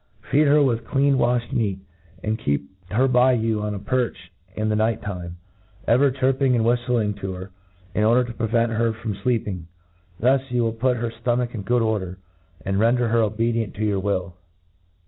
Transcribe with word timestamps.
Feed 0.31 0.47
her 0.47 0.63
with 0.63 0.87
clean 0.87 1.17
waihed 1.19 1.53
meat; 1.53 1.77
and 2.23 2.39
keep 2.39 2.71
her 2.89 3.07
by 3.07 3.33
you 3.33 3.61
on 3.61 3.75
a 3.75 3.79
perch 3.79 4.31
in 4.55 4.67
the 4.67 4.75
night 4.75 4.99
time, 5.03 5.37
ever 5.87 6.09
chirping 6.09 6.55
and 6.55 6.65
whiftling 6.65 7.13
to 7.19 7.33
her, 7.33 7.51
in 7.93 8.03
order 8.03 8.23
to 8.23 8.35
prevent 8.35 8.71
her 8.71 8.93
from 8.93 9.13
fleeping. 9.13 9.65
Thus 10.19 10.41
you 10.49 10.63
will 10.63 10.73
put 10.73 10.97
her 10.97 11.11
ftomach 11.11 11.53
in 11.53 11.61
good 11.61 11.83
order^ 11.83 12.15
and 12.65 12.79
ren 12.79 12.95
der 12.95 13.09
her 13.09 13.21
obedient 13.21 13.75
to 13.75 13.85
your 13.85 13.99
will. 13.99 14.37